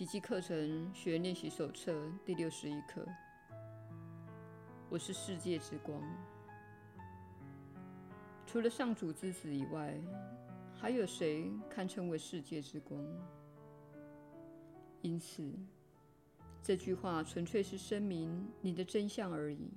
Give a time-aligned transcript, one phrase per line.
[0.00, 3.06] 奇迹课程学练习手册第六十一课。
[4.88, 6.00] 我是世界之光。
[8.46, 9.94] 除了上主之子以外，
[10.74, 12.98] 还有谁堪称为世界之光？
[15.02, 15.52] 因此，
[16.62, 19.70] 这句话纯粹是声明你的真相而已。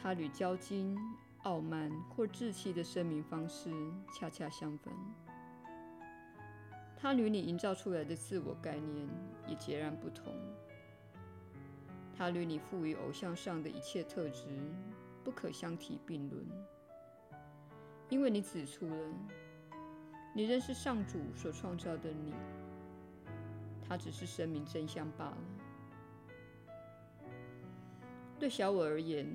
[0.00, 0.98] 它与骄矜、
[1.44, 3.70] 傲慢或志气的声明方式
[4.12, 4.92] 恰恰相反。
[7.02, 9.08] 他与你营造出来的自我概念
[9.48, 10.32] 也截然不同。
[12.16, 14.46] 他与你赋予偶像上的一切特质
[15.24, 16.46] 不可相提并论，
[18.08, 18.94] 因为你指出了，
[20.32, 22.32] 你仍是上主所创造的你。
[23.88, 25.38] 他只是声明真相罢了。
[28.38, 29.26] 对小我而言，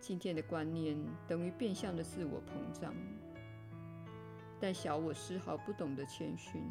[0.00, 0.96] 今天的观念
[1.28, 2.94] 等于变相的自我膨胀，
[4.64, 6.62] 但小我丝毫不懂得谦逊。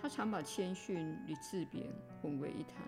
[0.00, 1.86] 他常把谦逊与自贬
[2.22, 2.82] 混为一谈。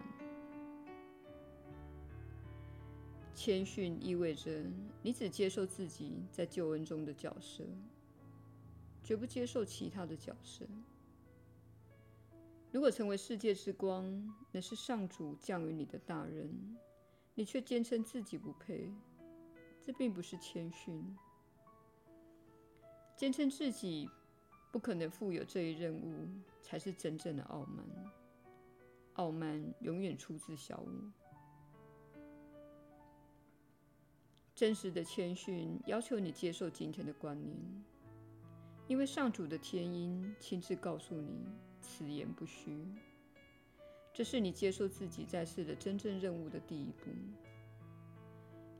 [3.35, 4.65] 谦逊意味着
[5.03, 7.67] 你只接受自己在救恩中的角色，
[9.05, 10.65] 绝不接受其他的角色。
[12.73, 14.11] 如果成为世界之光，
[14.51, 16.51] 那是上主降于你的大任，
[17.35, 18.91] 你却坚称自己不配，
[19.83, 21.05] 这并不是谦逊。
[23.19, 24.09] 坚称自己
[24.71, 26.29] 不可能负有这一任务，
[26.63, 27.85] 才是真正的傲慢。
[29.15, 30.93] 傲慢永远出自小我。
[34.55, 37.57] 真实的谦逊要求你接受今天的观念，
[38.87, 41.45] 因为上主的天音亲自告诉你，
[41.81, 42.87] 此言不虚。
[44.15, 47.11] 这是你接受自己在世的真正任务的第一步，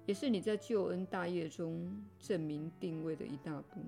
[0.07, 3.81] 也是你在救恩大业中证明定位的一大步。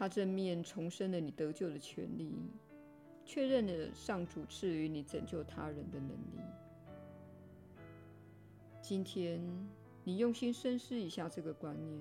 [0.00, 2.32] 他正面重申了你得救的权利，
[3.22, 6.40] 确认了上主赐予你拯救他人的能力。
[8.80, 9.38] 今天，
[10.02, 12.00] 你用心深思一下这个观念，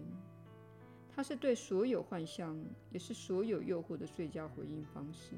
[1.14, 2.58] 它是对所有幻象，
[2.90, 5.34] 也是所有诱惑的最佳回应方式。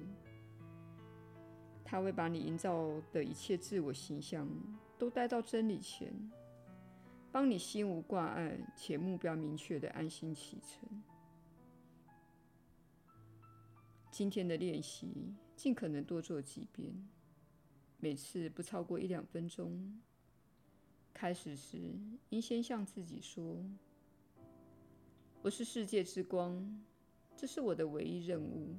[1.83, 4.47] 它会把你营造的一切自我形象
[4.99, 6.13] 都带到真理前，
[7.31, 10.87] 帮你心无挂碍且目标明确地安心启程。
[14.11, 16.93] 今天的练习，尽可能多做几遍，
[17.97, 20.01] 每次不超过一两分钟。
[21.13, 21.79] 开始时，
[22.29, 23.63] 应先向自己说
[25.41, 26.83] ：“我是世界之光，
[27.37, 28.75] 这是我的唯一任务，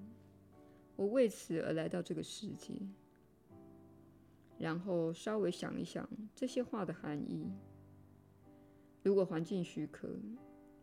[0.97, 2.75] 我为此而来到这个世界。”
[4.61, 7.51] 然后稍微想一想这些话的含义。
[9.03, 10.15] 如果环境许可，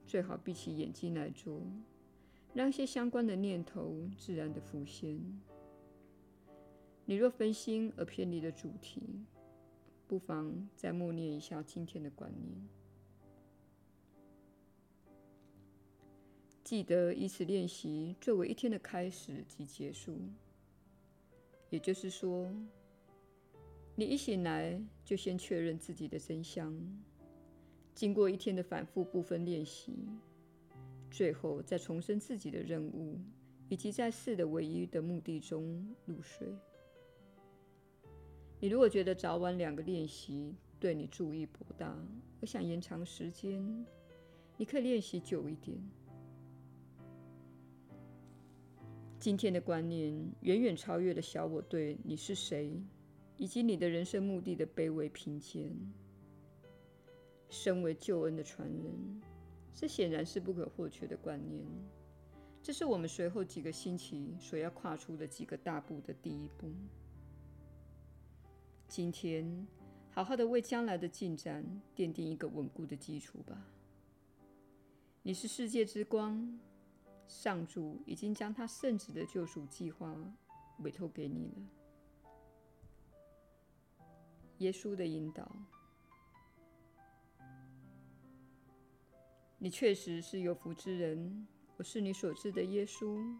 [0.07, 1.61] 最好闭起眼睛来做。
[2.53, 5.19] 让一些相关的念头自然地浮现。
[7.05, 9.01] 你若分心而偏离了主题，
[10.07, 12.67] 不妨再默念一下今天的观念。
[16.63, 20.19] 记得以此练习作为一天的开始及结束。
[21.71, 22.51] 也就是说，
[23.95, 26.75] 你一醒来就先确认自己的真相，
[27.95, 29.93] 经过一天的反复部分练习。
[31.09, 33.19] 最后，再重申自己的任务，
[33.67, 36.47] 以及在世的唯一的目的中入睡。
[38.59, 41.97] 你如果觉得早晚两个练习对你助益不大，
[42.41, 43.85] 而想延长时间，
[44.57, 45.77] 你可以练习久一点。
[49.19, 52.81] 今天的观念远远超越了小我对你是谁
[53.35, 55.69] 以及你的人生目的的卑微评鉴。
[57.49, 59.21] 身为救恩的传人。
[59.79, 61.65] 这显然是不可或缺的观念。
[62.61, 66.69] 这是我们随后几个星期所要跨出的几个大步的第一步。
[68.89, 69.65] 今天，
[70.11, 71.63] 好好的为将来的进展
[71.95, 73.65] 奠定一个稳固的基础吧。
[75.23, 76.59] 你是世界之光，
[77.25, 80.13] 上主已经将他圣子的救赎计划
[80.79, 81.55] 委托给你了。
[84.57, 85.49] 耶稣的引导。
[89.61, 91.45] 你确实是有福之人，
[91.75, 93.37] 我是你所知的耶稣。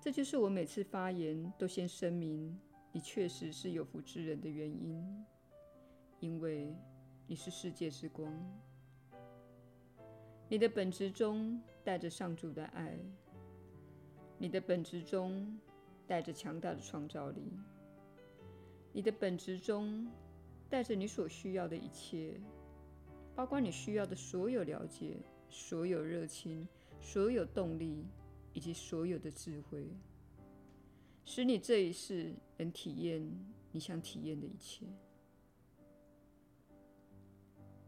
[0.00, 2.58] 这就是我每次发言都先声明
[2.92, 5.04] 你确实是有福之人的原因，
[6.18, 6.74] 因为
[7.26, 8.32] 你是世界之光。
[10.48, 12.98] 你的本质中带着上主的爱，
[14.38, 15.60] 你的本质中
[16.06, 17.52] 带着强大的创造力，
[18.94, 20.10] 你的本质中
[20.70, 22.40] 带着你所需要的一切。
[23.34, 25.16] 包括你需要的所有了解、
[25.48, 26.66] 所有热情、
[27.00, 28.04] 所有动力
[28.52, 29.86] 以及所有的智慧。
[31.24, 33.22] 使你这一世能体验
[33.70, 34.86] 你想体验的一切。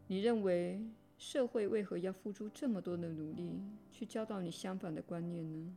[0.07, 0.81] 你认为
[1.17, 3.59] 社会为何要付出这么多的努力
[3.91, 5.75] 去教导你相反的观念呢？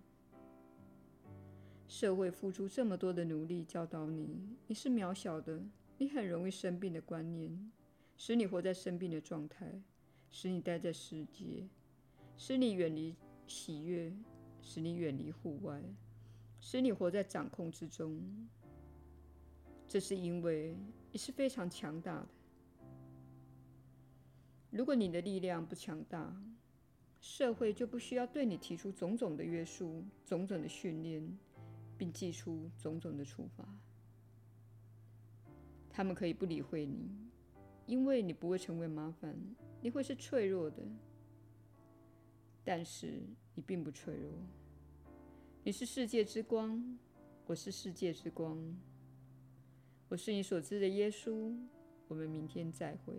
[1.89, 5.61] 社会付出这么多的努力教导你，你是渺小的，
[5.97, 7.73] 你很容易生病的观念，
[8.19, 9.81] 使你活在生病的状态，
[10.29, 11.67] 使你待在世界，
[12.37, 13.17] 使你远离
[13.47, 14.13] 喜悦，
[14.61, 15.83] 使你远离户外，
[16.61, 18.21] 使你活在掌控之中。
[19.89, 20.77] 这是因为
[21.11, 22.29] 你是非常强大的。
[24.71, 26.37] 如果你的力量不强大，
[27.23, 31.39] 社会就不需要对你提出种种的约束、种种的训练。
[31.99, 33.67] 并祭出种种的处罚，
[35.91, 37.11] 他们可以不理会你，
[37.89, 39.35] 因为你不会成为麻烦，
[39.81, 40.83] 你会是脆弱的。
[42.63, 43.23] 但是
[43.55, 44.31] 你并不脆弱，
[45.65, 46.99] 你是世界之光，
[47.47, 48.59] 我是世界之光，
[50.11, 51.57] 我是你所知的耶稣。
[52.09, 53.15] 我们明天再会。